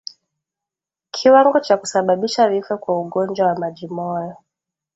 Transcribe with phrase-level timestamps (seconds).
[1.11, 4.35] Kiwango cha kusababisha vifo kwa ugonjwa wa majimoyo